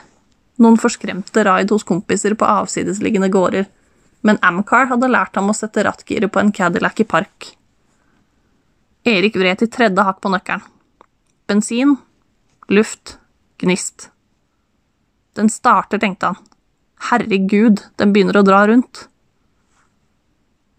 Noen 0.57 0.79
forskremte 0.81 1.43
raid 1.45 1.69
hos 1.73 1.85
kompiser 1.85 2.33
på 2.33 2.47
avsidesliggende 2.47 3.29
gårder. 3.29 3.67
Men 4.25 4.39
Amcar 4.45 4.89
hadde 4.91 5.09
lært 5.11 5.37
ham 5.37 5.51
å 5.51 5.55
sette 5.55 5.83
rattgiret 5.85 6.31
på 6.33 6.41
en 6.41 6.51
Cadillac 6.55 6.99
i 7.03 7.07
park. 7.07 7.51
Erik 9.07 9.37
vred 9.39 9.61
til 9.61 9.71
tredje 9.71 10.03
hakk 10.03 10.19
på 10.23 10.31
nøkkelen. 10.33 10.65
Bensin, 11.47 11.95
luft, 12.67 13.17
gnist. 13.61 14.09
Den 15.37 15.49
starter, 15.53 16.01
tenkte 16.01 16.33
han. 16.33 16.41
Herregud, 17.11 17.85
den 17.95 18.11
begynner 18.13 18.41
å 18.41 18.45
dra 18.45 18.65
rundt. 18.67 19.05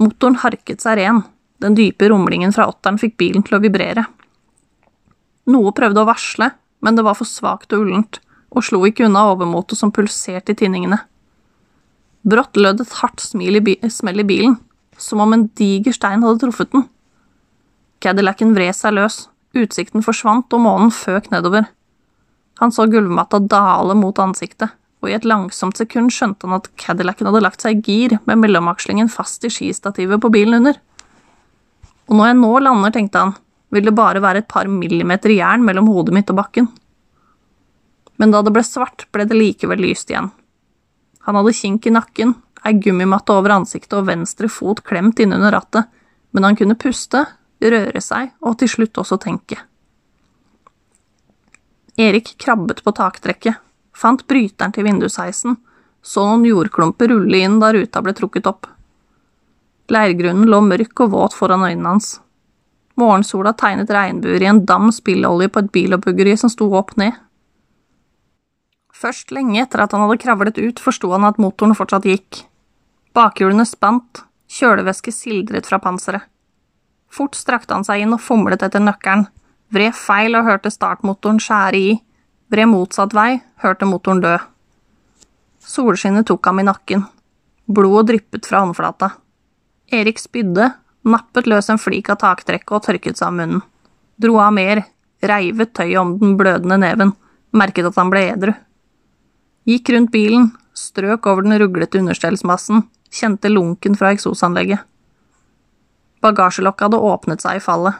Motoren 0.02 0.38
harket 0.42 0.82
seg 0.82 0.98
ren, 1.00 1.22
den 1.62 1.74
dype 1.78 2.10
rumlingen 2.10 2.52
fra 2.54 2.68
åtteren 2.70 2.98
fikk 3.00 3.16
bilen 3.18 3.46
til 3.46 3.58
å 3.58 3.62
vibrere. 3.62 4.04
Noe 5.48 5.72
prøvde 5.74 6.02
å 6.02 6.08
varsle, 6.08 6.50
men 6.84 6.98
det 6.98 7.06
var 7.06 7.16
for 7.18 7.26
svakt 7.26 7.72
og 7.72 7.86
ullent, 7.86 8.20
og 8.52 8.66
slo 8.66 8.82
ikke 8.86 9.06
unna 9.08 9.24
overmotet 9.32 9.80
som 9.80 9.92
pulserte 9.94 10.52
i 10.52 10.58
tinningene. 10.58 11.00
Brått 12.26 12.58
lød 12.58 12.82
et 12.82 12.94
hardt 13.00 13.22
smil 13.22 13.60
i 13.60 13.76
smell 13.92 14.22
i 14.22 14.26
bilen, 14.26 14.56
som 14.98 15.22
om 15.22 15.32
en 15.32 15.46
diger 15.58 15.94
stein 15.94 16.24
hadde 16.24 16.42
truffet 16.42 16.72
den. 16.74 16.88
Cadillacen 18.02 18.54
vred 18.54 18.74
seg 18.76 18.96
løs, 18.96 19.26
utsikten 19.58 20.04
forsvant 20.04 20.52
og 20.54 20.62
månen 20.64 20.90
føk 20.94 21.30
nedover. 21.34 21.68
Han 22.58 22.74
så 22.74 22.88
gulvmatta 22.90 23.38
dale 23.38 23.94
mot 23.98 24.18
ansiktet, 24.18 24.74
og 24.98 25.10
i 25.10 25.14
et 25.14 25.26
langsomt 25.28 25.78
sekund 25.78 26.10
skjønte 26.14 26.48
han 26.48 26.58
at 26.58 26.70
Cadillacen 26.80 27.28
hadde 27.30 27.42
lagt 27.44 27.62
seg 27.62 27.78
i 27.78 27.82
gir 27.86 28.16
med 28.26 28.42
mellomakslingen 28.42 29.10
fast 29.12 29.46
i 29.46 29.52
skistativet 29.52 30.18
på 30.22 30.30
bilen 30.34 30.58
under. 30.58 30.80
Og 32.08 32.18
når 32.18 32.32
jeg 32.32 32.38
nå 32.40 32.52
lander, 32.64 32.94
tenkte 32.94 33.22
han, 33.22 33.36
vil 33.70 33.86
det 33.86 33.94
bare 33.94 34.22
være 34.24 34.42
et 34.42 34.50
par 34.50 34.66
millimeter 34.70 35.30
jern 35.34 35.62
mellom 35.66 35.90
hodet 35.92 36.16
mitt 36.16 36.30
og 36.32 36.40
bakken. 36.40 36.70
Men 38.18 38.34
da 38.34 38.42
det 38.42 38.54
ble 38.54 38.64
svart, 38.66 39.06
ble 39.14 39.28
det 39.28 39.38
likevel 39.38 39.82
lyst 39.84 40.10
igjen. 40.10 40.32
Han 41.28 41.36
hadde 41.36 41.52
kink 41.52 41.84
i 41.86 41.92
nakken, 41.92 42.30
ei 42.64 42.78
gummimatte 42.80 43.34
over 43.36 43.52
ansiktet 43.58 43.98
og 43.98 44.06
venstre 44.08 44.48
fot 44.48 44.80
klemt 44.80 45.20
innunder 45.20 45.52
rattet, 45.52 45.90
men 46.32 46.46
han 46.46 46.56
kunne 46.56 46.78
puste, 46.80 47.26
røre 47.60 48.00
seg 48.00 48.30
og 48.40 48.56
til 48.62 48.70
slutt 48.72 48.96
også 49.02 49.18
tenke. 49.20 49.58
Erik 52.00 52.32
krabbet 52.40 52.80
på 52.80 52.94
taktrekket, 52.96 53.60
fant 53.92 54.24
bryteren 54.30 54.72
til 54.72 54.88
vindusheisen, 54.88 55.58
så 56.00 56.24
noen 56.24 56.48
jordklumper 56.48 57.12
rulle 57.12 57.44
inn 57.44 57.60
da 57.60 57.74
ruta 57.76 58.00
ble 58.00 58.16
trukket 58.16 58.48
opp. 58.48 58.64
Leirgrunnen 59.92 60.48
lå 60.48 60.62
mørk 60.64 61.04
og 61.04 61.12
våt 61.12 61.36
foran 61.36 61.66
øynene 61.66 61.92
hans. 61.92 62.14
Morgensola 62.96 63.52
tegnet 63.52 63.92
regnbuer 63.92 64.42
i 64.42 64.48
en 64.48 64.64
dam 64.64 64.88
spillolje 64.96 65.52
på 65.52 65.60
et 65.60 65.72
bilopphuggeri 65.76 66.38
som 66.40 66.48
sto 66.48 66.72
opp 66.72 66.96
ned. 66.96 67.12
Først 68.98 69.30
lenge 69.30 69.60
etter 69.62 69.84
at 69.84 69.92
han 69.94 70.02
hadde 70.02 70.18
kravlet 70.18 70.58
ut, 70.58 70.80
forsto 70.82 71.12
han 71.12 71.26
at 71.28 71.38
motoren 71.38 71.76
fortsatt 71.78 72.06
gikk. 72.08 72.42
Bakhjulene 73.14 73.66
spant, 73.68 74.24
kjølevæske 74.50 75.12
sildret 75.14 75.68
fra 75.70 75.78
panseret. 75.82 76.26
Fort 77.08 77.38
strakte 77.38 77.76
han 77.76 77.86
seg 77.86 78.02
inn 78.02 78.16
og 78.16 78.20
fomlet 78.20 78.64
etter 78.64 78.82
nøkkelen, 78.82 79.28
vred 79.72 79.94
feil 79.96 80.34
og 80.36 80.48
hørte 80.48 80.72
startmotoren 80.74 81.38
skjære 81.40 81.78
i, 81.78 81.94
vred 82.52 82.68
motsatt 82.72 83.14
vei, 83.16 83.38
hørte 83.62 83.88
motoren 83.88 84.20
dø. 84.24 84.34
Solskinnet 85.62 86.26
tok 86.28 86.50
ham 86.50 86.60
i 86.60 86.66
nakken. 86.66 87.06
Blodet 87.68 88.10
dryppet 88.10 88.50
fra 88.50 88.64
håndflata. 88.64 89.12
Erik 89.94 90.20
spydde, 90.20 90.72
nappet 91.08 91.48
løs 91.48 91.70
en 91.70 91.80
flik 91.80 92.10
av 92.12 92.18
taktrekket 92.24 92.76
og 92.76 92.86
tørket 92.88 93.20
seg 93.20 93.30
av 93.30 93.36
munnen. 93.40 93.66
Dro 94.18 94.40
av 94.42 94.54
mer, 94.56 94.82
reivet 95.22 95.74
tøyet 95.76 96.00
om 96.00 96.16
den 96.18 96.34
blødende 96.40 96.80
neven, 96.82 97.14
merket 97.54 97.88
at 97.88 98.00
han 98.00 98.10
ble 98.12 98.26
edru. 98.32 98.54
Gikk 99.68 99.90
rundt 99.92 100.12
bilen, 100.14 100.46
strøk 100.72 101.26
over 101.28 101.44
den 101.44 101.58
ruglete 101.60 102.00
understellsmassen, 102.00 102.86
kjente 103.12 103.50
lunken 103.52 103.98
fra 104.00 104.14
eksosanlegget. 104.14 104.80
Bagasjelokket 106.24 106.86
hadde 106.86 107.00
åpnet 107.10 107.44
seg 107.44 107.58
i 107.58 107.62
fallet. 107.62 107.98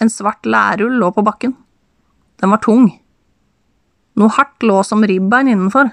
En 0.00 0.10
svart 0.10 0.48
lærull 0.48 0.96
lå 1.02 1.10
på 1.12 1.24
bakken. 1.26 1.52
Den 2.40 2.54
var 2.54 2.62
tung. 2.64 2.88
Noe 4.16 4.32
hardt 4.38 4.64
lå 4.64 4.78
som 4.88 5.04
ribbein 5.04 5.50
innenfor. 5.52 5.92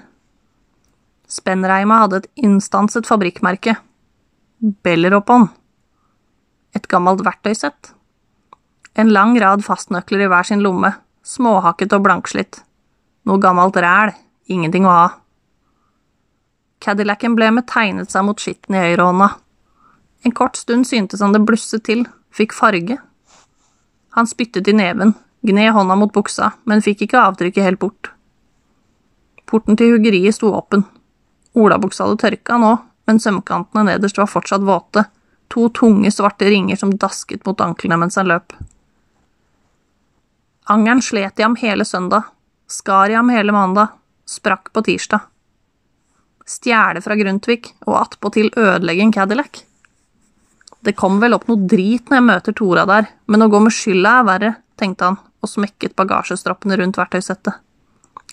Spennreima 1.30 2.00
hadde 2.00 2.22
et 2.22 2.30
innstanset 2.40 3.06
fabrikkmerke. 3.06 3.76
Belleropon. 4.82 5.50
Et 6.74 6.88
gammelt 6.88 7.20
verktøysett. 7.28 7.92
En 8.96 9.12
lang 9.12 9.36
rad 9.40 9.62
fastnøkler 9.68 10.24
i 10.24 10.32
hver 10.32 10.48
sin 10.48 10.64
lomme, 10.64 10.94
småhakket 11.22 11.92
og 11.92 12.08
blankslitt. 12.08 12.64
Noe 13.28 13.38
gammelt 13.40 13.76
ræl, 13.78 14.16
ingenting 14.50 14.86
å 14.88 14.94
ha. 14.94 15.08
Cadillacen 16.80 17.36
ble 17.36 17.50
med 17.54 17.68
tegnet 17.68 18.12
seg 18.12 18.24
mot 18.26 18.40
skitten 18.40 18.76
i 18.76 18.82
høyrehånda. 18.82 19.30
En 20.24 20.36
kort 20.36 20.56
stund 20.56 20.88
syntes 20.88 21.20
han 21.24 21.34
det 21.36 21.42
blusset 21.48 21.84
til, 21.88 22.06
fikk 22.34 22.54
farge. 22.56 22.98
Han 24.16 24.28
spyttet 24.28 24.68
i 24.68 24.76
neven, 24.76 25.14
gned 25.46 25.74
hånda 25.76 25.96
mot 25.96 26.12
buksa, 26.12 26.54
men 26.68 26.84
fikk 26.84 27.06
ikke 27.06 27.20
avtrykket 27.20 27.66
helt 27.66 27.82
bort. 27.82 28.10
Porten 29.50 29.78
til 29.78 29.94
huggeriet 29.94 30.36
sto 30.36 30.52
åpen. 30.54 30.84
Olabuksa 31.58 32.06
hadde 32.06 32.20
tørka 32.22 32.58
nå, 32.60 32.74
men 33.08 33.20
sømkantene 33.22 33.86
nederst 33.88 34.20
var 34.20 34.30
fortsatt 34.30 34.64
våte, 34.66 35.04
to 35.50 35.68
tunge, 35.74 36.12
svarte 36.14 36.46
ringer 36.46 36.78
som 36.78 36.92
dasket 36.94 37.42
mot 37.46 37.60
anklene 37.64 37.98
mens 37.98 38.18
han 38.20 38.30
løp. 38.30 38.54
Angeren 40.70 41.02
slet 41.02 41.40
i 41.40 41.42
ham 41.42 41.56
hele 41.58 41.84
søndag, 41.84 42.28
skar 42.70 43.10
i 43.10 43.18
ham 43.18 43.32
hele 43.34 43.52
mandag, 43.52 43.96
sprakk 44.30 44.70
på 44.72 44.82
tirsdag. 44.86 45.26
Stjele 46.46 47.02
fra 47.02 47.16
Grundtvig 47.18 47.72
og 47.86 47.96
attpåtil 48.00 48.50
ødelegge 48.56 49.06
en 49.06 49.14
Cadillac. 49.14 49.64
Det 50.80 50.96
kom 50.96 51.18
vel 51.20 51.36
opp 51.36 51.46
noe 51.50 51.68
drit 51.68 52.08
når 52.08 52.18
jeg 52.18 52.26
møter 52.28 52.56
Tora 52.56 52.86
der, 52.88 53.10
men 53.26 53.44
å 53.44 53.50
gå 53.52 53.60
med 53.60 53.74
skylda 53.74 54.14
er 54.20 54.28
verre, 54.28 54.52
tenkte 54.80 55.10
han 55.10 55.18
og 55.40 55.48
smekket 55.48 55.96
bagasjestroppene 55.96 56.78
rundt 56.80 56.98
verktøysettet. 57.00 57.58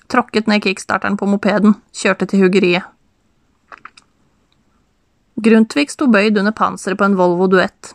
Tråkket 0.08 0.48
ned 0.48 0.64
kickstarteren 0.64 1.18
på 1.20 1.28
mopeden, 1.28 1.76
kjørte 1.96 2.30
til 2.32 2.46
huggeriet. 2.46 2.88
Grundtvig 5.44 5.92
sto 5.92 6.08
bøyd 6.10 6.40
under 6.40 6.56
panseret 6.56 6.98
på 6.98 7.06
en 7.06 7.18
Volvo 7.20 7.50
Duett. 7.52 7.92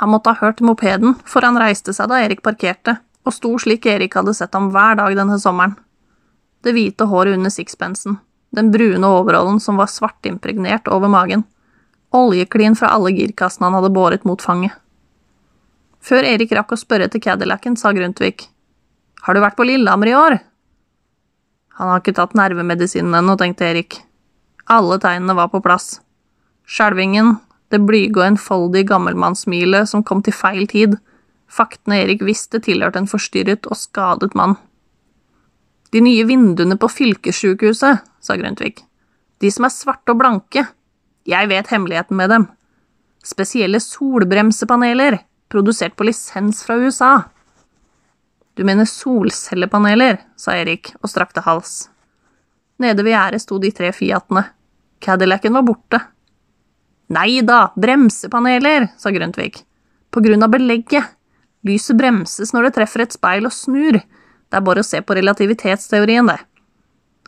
Han 0.00 0.10
måtte 0.12 0.32
ha 0.32 0.40
hørt 0.40 0.64
mopeden, 0.64 1.14
for 1.24 1.44
han 1.44 1.60
reiste 1.60 1.94
seg 1.96 2.10
da 2.10 2.18
Erik 2.24 2.42
parkerte, 2.44 2.96
og 3.26 3.34
sto 3.36 3.52
slik 3.60 3.86
Erik 3.88 4.16
hadde 4.16 4.34
sett 4.36 4.56
ham 4.56 4.72
hver 4.74 4.98
dag 4.98 5.14
denne 5.16 5.38
sommeren. 5.40 5.76
Det 6.66 6.72
hvite 6.74 7.06
håret 7.06 7.36
under 7.38 7.52
sixpensen, 7.54 8.16
den 8.50 8.72
brune 8.74 9.06
overholden 9.06 9.60
som 9.62 9.76
var 9.78 9.86
svartimpregnert 9.86 10.88
over 10.90 11.06
magen, 11.12 11.44
oljeklin 12.10 12.74
fra 12.74 12.90
alle 12.96 13.12
girkassene 13.14 13.68
han 13.68 13.76
hadde 13.78 13.92
båret 13.94 14.26
mot 14.26 14.42
fanget. 14.42 14.74
Før 16.02 16.26
Erik 16.26 16.50
rakk 16.58 16.74
å 16.74 16.80
spørre 16.80 17.06
etter 17.06 17.22
Cadillacen, 17.22 17.78
sa 17.78 17.94
Grundtvig, 17.94 18.48
Har 19.22 19.34
du 19.34 19.40
vært 19.40 19.56
på 19.58 19.66
Lillehammer 19.66 20.10
i 20.10 20.14
år? 20.14 20.38
Han 21.78 21.88
har 21.92 22.02
ikke 22.02 22.14
tatt 22.18 22.34
nervemedisinen 22.34 23.14
ennå, 23.14 23.36
tenkte 23.38 23.66
Erik. 23.70 24.00
Alle 24.66 24.98
tegnene 24.98 25.34
var 25.34 25.50
på 25.54 25.62
plass. 25.62 26.00
Skjelvingen, 26.66 27.36
det 27.70 27.82
blyge 27.86 28.20
og 28.20 28.26
enfoldige 28.26 28.90
gammelmannssmilet 28.90 29.90
som 29.90 30.02
kom 30.02 30.22
til 30.22 30.34
feil 30.34 30.66
tid, 30.70 30.98
faktene 31.46 32.02
Erik 32.02 32.26
visste 32.26 32.58
tilhørte 32.62 33.02
en 33.02 33.10
forstyrret 33.10 33.66
og 33.70 33.78
skadet 33.78 34.34
mann. 34.34 34.56
De 35.92 36.02
nye 36.02 36.24
vinduene 36.26 36.76
på 36.80 36.88
fylkessjukehuset, 36.90 38.02
sa 38.20 38.36
Grundtvig. 38.36 38.80
De 39.40 39.50
som 39.52 39.66
er 39.68 39.74
svarte 39.74 40.14
og 40.14 40.20
blanke. 40.20 40.66
Jeg 41.26 41.50
vet 41.50 41.70
hemmeligheten 41.70 42.18
med 42.18 42.32
dem. 42.32 42.46
Spesielle 43.26 43.80
solbremsepaneler, 43.82 45.18
produsert 45.50 45.96
på 45.98 46.06
lisens 46.08 46.62
fra 46.66 46.78
USA. 46.78 47.12
Du 48.56 48.64
mener 48.64 48.88
solcellepaneler, 48.88 50.22
sa 50.38 50.56
Erik 50.56 50.94
og 51.02 51.10
strakte 51.12 51.42
hals. 51.44 51.88
Nede 52.80 53.04
ved 53.04 53.12
gjerdet 53.12 53.42
sto 53.44 53.58
de 53.60 53.72
tre 53.74 53.92
Fiatene. 53.92 54.46
Cadillacen 55.02 55.54
var 55.56 55.64
borte. 55.66 56.00
Nei 57.12 57.42
da, 57.46 57.66
bremsepaneler, 57.76 58.90
sa 58.98 59.12
Grundtvig. 59.14 59.60
På 60.10 60.22
grunn 60.24 60.42
av 60.42 60.54
belegget. 60.54 61.12
Lyset 61.66 61.98
bremses 61.98 62.52
når 62.54 62.68
det 62.68 62.76
treffer 62.78 63.04
et 63.04 63.14
speil 63.14 63.48
og 63.48 63.54
snur. 63.54 63.98
Det 64.50 64.58
er 64.58 64.64
bare 64.66 64.82
å 64.82 64.86
se 64.86 65.00
på 65.02 65.16
relativitetsteorien, 65.18 66.30
det. 66.30 66.38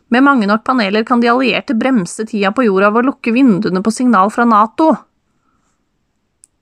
Med 0.08 0.24
mange 0.24 0.46
nok 0.48 0.64
paneler 0.64 1.04
kan 1.04 1.20
de 1.20 1.28
allierte 1.28 1.76
bremse 1.76 2.24
tida 2.30 2.52
på 2.54 2.64
jorda 2.64 2.88
ved 2.94 3.02
å 3.02 3.08
lukke 3.10 3.34
vinduene 3.34 3.82
på 3.84 3.92
signal 3.92 4.32
fra 4.32 4.46
Nato. 4.48 4.94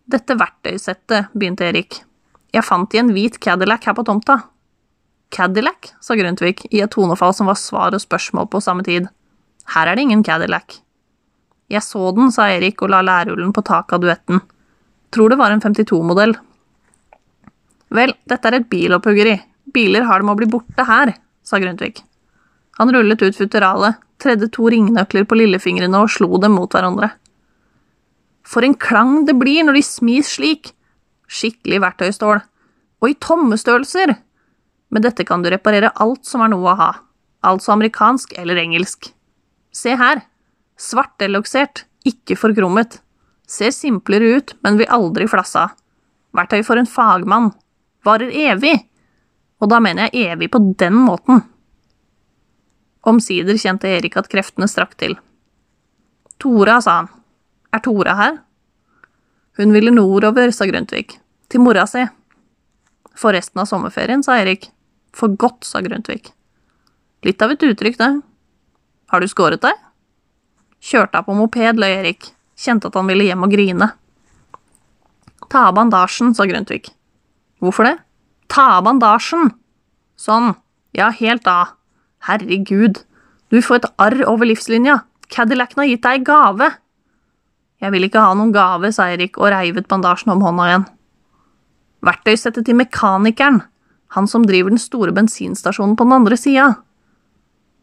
Dette 0.07 0.35
verktøysettet, 0.39 1.31
begynte 1.35 1.69
Erik. 1.69 2.01
Jeg 2.55 2.67
fant 2.67 2.95
i 2.95 3.03
en 3.03 3.13
hvit 3.15 3.39
Cadillac 3.43 3.87
her 3.87 3.95
på 3.95 4.07
tomta. 4.07 4.41
Cadillac, 5.35 5.93
sa 6.01 6.17
Grundtvig 6.19 6.67
i 6.71 6.83
et 6.83 6.91
tonefall 6.95 7.35
som 7.35 7.51
var 7.51 7.59
svar 7.61 7.95
og 7.95 8.03
spørsmål 8.03 8.49
på 8.51 8.63
samme 8.63 8.87
tid. 8.87 9.09
Her 9.75 9.91
er 9.91 9.99
det 9.99 10.07
ingen 10.07 10.23
Cadillac. 10.27 10.81
Jeg 11.71 11.83
så 11.83 12.13
den, 12.15 12.31
sa 12.31 12.47
Erik 12.55 12.83
og 12.83 12.93
la 12.95 13.03
lærullen 13.03 13.53
på 13.55 13.65
taket 13.67 13.99
av 13.99 14.05
duetten. 14.05 14.43
Tror 15.11 15.31
det 15.31 15.39
var 15.41 15.55
en 15.55 15.63
52-modell. 15.63 16.37
Vel, 17.95 18.15
dette 18.27 18.51
er 18.51 18.59
et 18.61 18.69
bilopphuggeri. 18.71 19.35
Biler 19.75 20.07
har 20.07 20.21
det 20.21 20.29
med 20.29 20.37
å 20.37 20.41
bli 20.41 20.51
borte 20.51 20.87
her, 20.87 21.15
sa 21.43 21.61
Grundtvig. 21.63 22.01
Han 22.79 22.93
rullet 22.93 23.23
ut 23.23 23.37
futteralet, 23.37 23.97
tredde 24.23 24.49
to 24.53 24.69
ringnøkler 24.73 25.27
på 25.29 25.39
lillefingrene 25.39 26.03
og 26.03 26.13
slo 26.13 26.39
dem 26.41 26.57
mot 26.57 26.73
hverandre. 26.73 27.11
For 28.47 28.65
en 28.65 28.77
klang 28.79 29.25
det 29.27 29.35
blir 29.41 29.65
når 29.67 29.81
de 29.81 29.85
smis 29.87 30.37
slik! 30.37 30.73
Skikkelig 31.27 31.81
verktøystål. 31.83 32.45
Og 33.03 33.11
i 33.11 33.19
tommestørrelser! 33.19 34.15
Med 34.95 35.03
dette 35.03 35.27
kan 35.27 35.43
du 35.43 35.51
reparere 35.51 35.91
alt 36.03 36.29
som 36.29 36.45
er 36.45 36.53
noe 36.53 36.71
å 36.71 36.79
ha, 36.79 36.91
altså 37.43 37.75
amerikansk 37.75 38.37
eller 38.39 38.61
engelsk. 38.63 39.11
Se 39.75 39.97
her! 39.99 40.23
Svarteloksert, 40.77 41.87
ikke 42.07 42.37
forkrummet. 42.39 43.01
Ser 43.49 43.73
simplere 43.75 44.37
ut, 44.37 44.55
men 44.63 44.79
vil 44.79 44.91
aldri 44.93 45.27
flasse 45.31 45.65
av. 45.65 45.75
Verktøy 46.37 46.61
for 46.67 46.79
en 46.79 46.89
fagmann. 46.89 47.51
Varer 48.07 48.31
evig. 48.31 48.85
Og 49.61 49.71
da 49.73 49.81
mener 49.81 50.09
jeg 50.11 50.33
evig 50.33 50.51
på 50.53 50.61
den 50.79 50.99
måten. 51.07 51.45
Omsider 53.07 53.57
kjente 53.61 53.89
Erik 53.89 54.17
at 54.19 54.29
kreftene 54.29 54.69
strakk 54.69 54.97
til. 55.01 55.15
Tora, 56.43 56.81
sa 56.83 57.01
han. 57.01 57.11
Er 57.73 57.83
Tora 57.85 58.17
her? 58.19 58.39
Hun 59.57 59.73
ville 59.73 59.95
nordover, 59.95 60.51
sa 60.53 60.67
Grundtvig. 60.69 61.17
Til 61.49 61.63
mora 61.65 61.87
si. 61.89 62.03
For 63.17 63.33
resten 63.33 63.63
av 63.63 63.69
sommerferien, 63.71 64.25
sa 64.27 64.37
Erik. 64.43 64.69
For 65.17 65.33
godt, 65.33 65.65
sa 65.65 65.81
Grundtvig. 65.85 66.27
Litt 67.25 67.43
av 67.43 67.55
et 67.55 67.65
uttrykk, 67.65 67.97
det. 68.03 68.11
Har 69.09 69.23
du 69.23 69.29
skåret 69.31 69.63
deg? 69.63 69.79
Kjørte 70.83 71.23
av 71.23 71.29
på 71.29 71.37
moped, 71.39 71.81
løy 71.81 71.95
Erik. 71.95 72.33
Kjente 72.59 72.91
at 72.91 72.99
han 72.99 73.09
ville 73.09 73.25
hjem 73.25 73.47
og 73.47 73.55
grine. 73.55 73.89
Ta 75.47 75.69
av 75.71 75.79
bandasjen, 75.79 76.35
sa 76.37 76.45
Grundtvig. 76.49 76.91
Hvorfor 77.63 77.89
det? 77.89 77.97
Ta 78.53 78.67
av 78.79 78.87
bandasjen! 78.87 79.53
Sånn. 80.17 80.55
Ja, 80.97 81.11
helt 81.13 81.47
av. 81.51 81.75
Herregud. 82.27 83.03
Du 83.53 83.61
får 83.63 83.83
et 83.83 83.89
arr 84.03 84.23
over 84.27 84.49
livslinja. 84.49 85.03
Cadillacen 85.33 85.83
har 85.83 85.91
gitt 85.91 86.05
deg 86.07 86.27
gave. 86.27 86.71
Jeg 87.83 87.93
vil 87.93 88.07
ikke 88.07 88.23
ha 88.25 88.35
noen 88.35 88.55
gave, 88.55 88.91
sa 88.95 89.11
Erik 89.13 89.37
og 89.39 89.51
reivet 89.53 89.89
bandasjen 89.91 90.33
om 90.33 90.45
hånda 90.45 90.69
igjen. 90.71 90.87
Verktøysettet 92.07 92.67
til 92.69 92.79
mekanikeren, 92.79 93.61
han 94.15 94.31
som 94.31 94.47
driver 94.47 94.73
den 94.73 94.81
store 94.81 95.13
bensinstasjonen 95.17 95.97
på 95.99 96.07
den 96.07 96.17
andre 96.17 96.39
sida. 96.41 96.71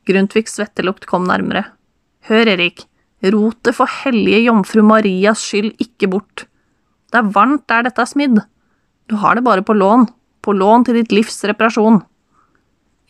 Grundtvigs 0.09 0.57
svettelukt 0.57 1.05
kom 1.09 1.27
nærmere. 1.29 1.67
Hør, 2.27 2.49
Erik, 2.55 2.87
Rot 3.23 3.61
det 3.63 3.71
for 3.77 3.87
hellige 3.87 4.41
jomfru 4.49 4.81
Marias 4.83 5.39
skyld 5.45 5.77
ikke 5.79 6.09
bort. 6.11 6.43
Det 7.07 7.21
er 7.21 7.29
varmt 7.31 7.63
der 7.71 7.85
dette 7.85 8.03
er 8.03 8.09
smidd. 8.09 8.41
Du 9.07 9.15
har 9.21 9.37
det 9.37 9.45
bare 9.45 9.63
på 9.63 9.75
lån, 9.77 10.09
på 10.43 10.55
lån 10.55 10.85
til 10.87 10.99
ditt 10.99 11.13
livs 11.15 11.39
reparasjon. 11.47 12.01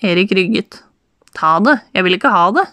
Erik 0.03 0.31
rygget. 0.35 0.81
Ta 1.33 1.57
det, 1.63 1.79
jeg 1.95 2.05
vil 2.05 2.17
ikke 2.17 2.31
ha 2.33 2.45
det. 2.55 2.65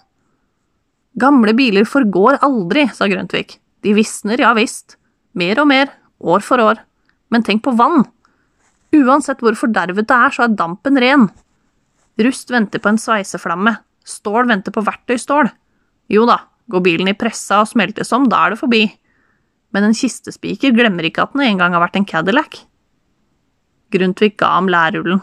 Gamle 1.21 1.55
biler 1.57 1.88
forgår 1.88 2.38
aldri, 2.45 2.87
sa 2.95 3.09
Grøntvik. 3.11 3.59
De 3.85 3.95
visner, 3.97 4.40
ja 4.40 4.52
visst. 4.57 4.97
Mer 5.35 5.61
og 5.62 5.71
mer, 5.71 5.90
år 6.21 6.45
for 6.45 6.62
år. 6.62 6.83
Men 7.33 7.45
tenk 7.47 7.64
på 7.64 7.75
vann. 7.79 8.05
Uansett 8.97 9.43
hvor 9.43 9.57
fordervet 9.59 10.09
det 10.11 10.17
er, 10.17 10.35
så 10.35 10.45
er 10.47 10.57
dampen 10.59 10.99
ren. 11.00 11.29
Rust 12.21 12.50
venter 12.52 12.83
på 12.83 12.90
en 12.90 13.00
sveiseflamme. 13.00 13.76
Stål 14.07 14.49
venter 14.50 14.75
på 14.75 14.85
verktøystål. 14.85 15.50
Jo 16.11 16.26
da, 16.29 16.40
går 16.71 16.85
bilen 16.85 17.11
i 17.11 17.17
pressa 17.17 17.62
og 17.62 17.71
smeltes 17.71 18.11
om, 18.17 18.26
da 18.31 18.45
er 18.45 18.55
det 18.55 18.62
forbi. 18.62 18.83
Men 19.75 19.87
en 19.87 19.97
kistespiker 19.97 20.75
glemmer 20.75 21.07
ikke 21.07 21.25
at 21.25 21.37
den 21.37 21.47
en 21.47 21.62
gang 21.62 21.76
har 21.76 21.85
vært 21.85 22.00
en 22.00 22.09
Cadillac. 22.09 22.59
Grundtvig 23.91 24.37
ga 24.41 24.55
ham 24.57 24.69
lærrullen. 24.71 25.23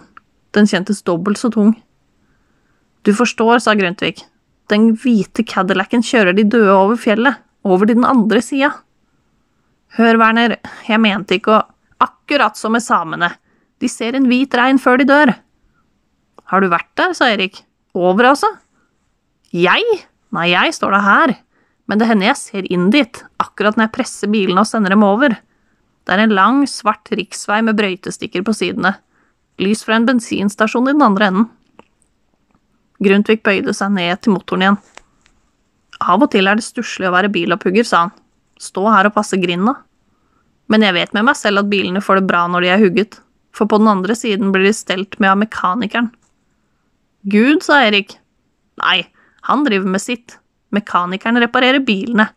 Den 0.55 0.67
kjentes 0.67 1.03
dobbelt 1.07 1.39
så 1.39 1.51
tung. 1.53 1.75
Du 3.07 3.13
forstår, 3.15 3.61
sa 3.63 3.75
Grundtvig. 3.77 4.19
Den 4.71 4.91
hvite 4.99 5.45
Cadillacen 5.47 6.03
kjører 6.03 6.35
de 6.35 6.43
døde 6.43 6.73
over 6.73 6.99
fjellet, 6.99 7.39
over 7.63 7.87
til 7.87 7.99
den 7.99 8.07
andre 8.07 8.41
sida. 8.43 8.73
Hør, 9.95 10.19
Werner, 10.19 10.57
jeg 10.87 11.01
mente 11.03 11.39
ikke 11.39 11.55
å… 11.55 11.65
Akkurat 11.97 12.53
som 12.59 12.75
med 12.75 12.83
samene. 12.85 13.31
De 13.81 13.87
ser 13.89 14.13
en 14.13 14.27
hvit 14.29 14.53
rein 14.53 14.77
før 14.77 14.99
de 15.01 15.07
dør. 15.09 15.31
Har 16.51 16.61
du 16.61 16.67
vært 16.69 16.91
der, 16.99 17.15
sa 17.17 17.31
Erik. 17.31 17.63
Over, 17.97 18.27
altså? 18.35 18.51
Jeg? 19.55 19.81
Nei, 20.35 20.49
jeg 20.51 20.75
står 20.75 20.93
da 20.93 20.99
her. 21.01 21.33
Men 21.87 22.01
det 22.01 22.09
hender 22.09 22.29
jeg 22.29 22.39
ser 22.41 22.67
inn 22.69 22.91
dit, 22.93 23.21
akkurat 23.41 23.79
når 23.79 23.87
jeg 23.87 23.95
presser 23.95 24.31
bilene 24.31 24.61
og 24.61 24.69
sender 24.69 24.93
dem 24.93 25.05
over. 25.07 25.37
Det 26.07 26.15
er 26.15 26.23
en 26.23 26.35
lang, 26.35 26.61
svart 26.71 27.09
riksvei 27.11 27.59
med 27.67 27.75
brøytestikker 27.75 28.45
på 28.47 28.53
sidene. 28.55 28.93
Lys 29.59 29.81
fra 29.83 29.97
en 29.97 30.05
bensinstasjon 30.07 30.87
i 30.87 30.93
den 30.95 31.03
andre 31.03 31.27
enden. 31.27 31.49
Grundtvig 33.03 33.41
bøyde 33.43 33.73
seg 33.75 33.91
ned 33.91 34.21
til 34.23 34.37
motoren 34.37 34.63
igjen. 34.63 34.77
Av 35.99 36.23
og 36.23 36.31
til 36.31 36.47
er 36.47 36.55
det 36.55 36.63
stusslig 36.63 37.09
å 37.09 37.13
være 37.13 37.31
bilopphugger, 37.33 37.83
sa 37.83 38.05
han. 38.05 38.15
Stå 38.61 38.85
her 38.87 39.09
og 39.09 39.17
passe 39.17 39.37
grinda. 39.41 39.75
Men 40.71 40.85
jeg 40.85 40.95
vet 40.95 41.13
med 41.15 41.27
meg 41.27 41.37
selv 41.39 41.63
at 41.63 41.71
bilene 41.71 42.03
får 42.03 42.21
det 42.21 42.29
bra 42.29 42.45
når 42.47 42.63
de 42.63 42.71
er 42.71 42.81
hugget, 42.81 43.19
for 43.51 43.67
på 43.67 43.81
den 43.81 43.91
andre 43.91 44.15
siden 44.15 44.53
blir 44.53 44.63
de 44.67 44.73
stelt 44.75 45.19
med 45.19 45.33
av 45.33 45.41
mekanikeren. 45.43 46.09
Gud, 47.27 47.65
sa 47.65 47.81
Erik. 47.83 48.15
Nei, 48.79 49.01
han 49.49 49.67
driver 49.67 49.91
med 49.91 50.03
sitt. 50.03 50.37
Mekanikeren 50.71 51.39
reparerer 51.43 51.83
bilene. 51.83 52.29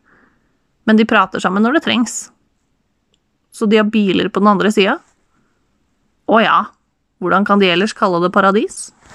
Men 0.89 0.99
de 0.99 1.07
prater 1.07 1.43
sammen 1.43 1.63
når 1.63 1.79
det 1.79 1.87
trengs. 1.87 2.19
Så 3.53 3.67
de 3.67 3.81
har 3.81 3.89
biler 3.91 4.31
på 4.31 4.43
den 4.43 4.51
andre 4.53 4.71
sida? 4.75 4.99
Å 6.31 6.39
ja, 6.43 6.59
hvordan 7.21 7.47
kan 7.47 7.61
de 7.63 7.71
ellers 7.73 7.95
kalle 7.97 8.21
det 8.23 8.33
paradis? 8.35 8.91